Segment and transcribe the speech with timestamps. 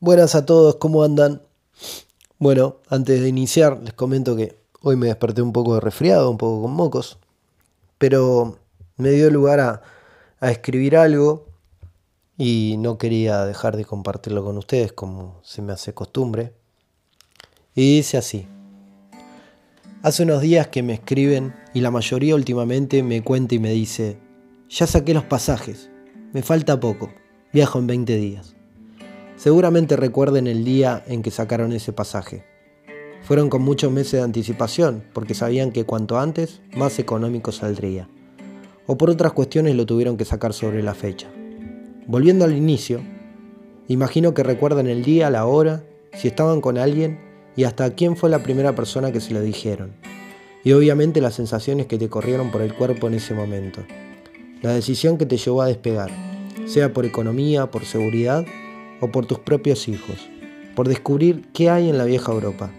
[0.00, 1.42] Buenas a todos, ¿cómo andan?
[2.38, 6.38] Bueno, antes de iniciar les comento que hoy me desperté un poco de resfriado, un
[6.38, 7.18] poco con mocos,
[7.98, 8.58] pero
[8.96, 9.82] me dio lugar a,
[10.38, 11.46] a escribir algo
[12.36, 16.52] y no quería dejar de compartirlo con ustedes como se me hace costumbre.
[17.74, 18.46] Y dice así.
[20.04, 24.16] Hace unos días que me escriben y la mayoría últimamente me cuenta y me dice,
[24.68, 25.90] ya saqué los pasajes,
[26.32, 27.10] me falta poco,
[27.52, 28.57] viajo en 20 días.
[29.38, 32.42] Seguramente recuerden el día en que sacaron ese pasaje.
[33.22, 38.08] Fueron con muchos meses de anticipación, porque sabían que cuanto antes, más económico saldría.
[38.88, 41.28] O por otras cuestiones lo tuvieron que sacar sobre la fecha.
[42.08, 43.00] Volviendo al inicio,
[43.86, 45.84] imagino que recuerdan el día, la hora,
[46.14, 47.20] si estaban con alguien
[47.54, 49.92] y hasta quién fue la primera persona que se lo dijeron.
[50.64, 53.84] Y obviamente las sensaciones que te corrieron por el cuerpo en ese momento.
[54.62, 56.10] La decisión que te llevó a despegar,
[56.66, 58.44] sea por economía, por seguridad
[59.00, 60.28] o por tus propios hijos,
[60.74, 62.70] por descubrir qué hay en la vieja Europa.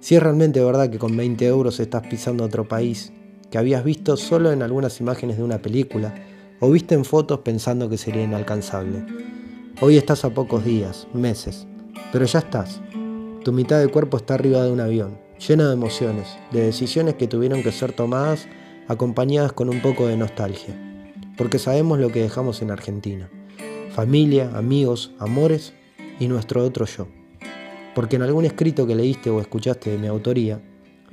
[0.00, 3.12] Si es realmente verdad que con 20 euros estás pisando otro país,
[3.50, 6.14] que habías visto solo en algunas imágenes de una película,
[6.60, 9.04] o viste en fotos pensando que sería inalcanzable.
[9.80, 11.66] Hoy estás a pocos días, meses,
[12.12, 12.80] pero ya estás.
[13.44, 17.28] Tu mitad del cuerpo está arriba de un avión, lleno de emociones, de decisiones que
[17.28, 18.46] tuvieron que ser tomadas
[18.88, 20.74] acompañadas con un poco de nostalgia,
[21.36, 23.28] porque sabemos lo que dejamos en Argentina
[23.92, 25.74] familia, amigos, amores
[26.18, 27.08] y nuestro otro yo.
[27.94, 30.60] Porque en algún escrito que leíste o escuchaste de mi autoría,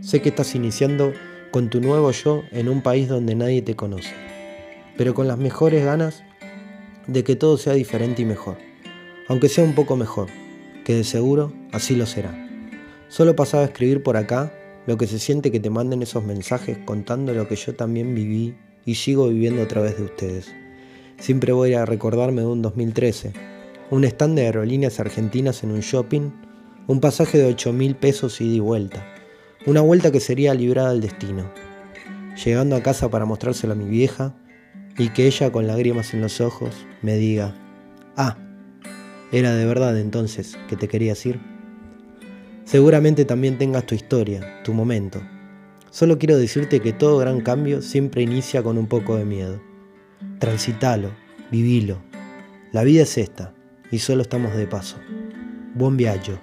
[0.00, 1.12] sé que estás iniciando
[1.50, 4.12] con tu nuevo yo en un país donde nadie te conoce,
[4.98, 6.22] pero con las mejores ganas
[7.06, 8.58] de que todo sea diferente y mejor,
[9.28, 10.28] aunque sea un poco mejor,
[10.84, 12.34] que de seguro así lo será.
[13.08, 14.52] Solo pasaba a escribir por acá
[14.86, 18.54] lo que se siente que te manden esos mensajes contando lo que yo también viví
[18.84, 20.65] y sigo viviendo a través de ustedes.
[21.18, 23.32] Siempre voy a recordarme de un 2013,
[23.90, 26.30] un stand de aerolíneas argentinas en un shopping,
[26.86, 29.04] un pasaje de 8 mil pesos ida y vuelta,
[29.64, 31.50] una vuelta que sería librada al destino,
[32.44, 34.34] llegando a casa para mostrárselo a mi vieja
[34.98, 37.54] y que ella con lágrimas en los ojos me diga,
[38.16, 38.36] ah,
[39.32, 41.40] era de verdad entonces que te querías ir.
[42.64, 45.22] Seguramente también tengas tu historia, tu momento.
[45.90, 49.60] Solo quiero decirte que todo gran cambio siempre inicia con un poco de miedo.
[50.38, 51.10] Transitalo,
[51.50, 51.98] vivilo.
[52.72, 53.54] La vida es esta
[53.90, 54.98] y solo estamos de paso.
[55.74, 56.38] Buen viaje.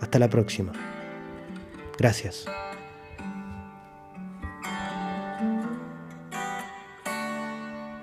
[0.00, 0.72] Hasta la próxima.
[1.98, 2.46] Gracias.